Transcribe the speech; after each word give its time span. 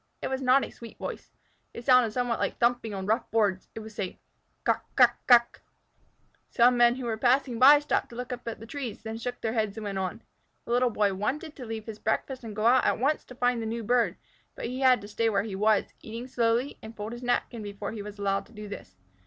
It 0.19 0.29
was 0.31 0.41
not 0.41 0.65
a 0.65 0.71
sweet 0.71 0.97
voice. 0.97 1.29
It 1.75 1.85
sounded 1.85 2.11
somewhat 2.11 2.39
like 2.39 2.53
a 2.53 2.55
thumping 2.55 2.91
on 2.91 3.05
rough 3.05 3.29
boards. 3.29 3.67
It 3.75 3.81
was 3.81 3.93
saying, 3.93 4.17
"Kuk 4.63 4.83
kuk 4.95 5.15
kuk!" 5.27 5.61
Some 6.49 6.75
men 6.75 6.95
who 6.95 7.05
were 7.05 7.17
passing 7.17 7.59
by 7.59 7.77
stopped 7.77 8.09
to 8.09 8.15
look 8.15 8.33
up 8.33 8.47
at 8.47 8.59
the 8.59 8.65
trees, 8.65 9.03
then 9.03 9.19
shook 9.19 9.39
their 9.41 9.53
heads 9.53 9.77
and 9.77 9.83
went 9.83 9.99
on. 9.99 10.23
The 10.65 10.71
Little 10.71 10.89
Boy 10.89 11.13
wanted 11.13 11.55
to 11.55 11.67
leave 11.67 11.85
his 11.85 11.99
breakfast 11.99 12.43
and 12.43 12.55
go 12.55 12.65
out 12.65 12.83
at 12.83 12.97
once 12.97 13.23
to 13.25 13.35
find 13.35 13.61
the 13.61 13.67
new 13.67 13.83
bird, 13.83 14.17
but 14.55 14.65
he 14.65 14.79
had 14.79 15.01
to 15.01 15.07
stay 15.07 15.29
where 15.29 15.43
he 15.43 15.55
was, 15.55 15.93
eat 16.01 16.31
slowly, 16.31 16.79
and 16.81 16.97
fold 16.97 17.11
his 17.11 17.21
napkin 17.21 17.61
before 17.61 17.91
he 17.91 18.01
was 18.01 18.17
allowed 18.17 18.47
to 18.47 18.53
do 18.53 18.67
this. 18.67 18.95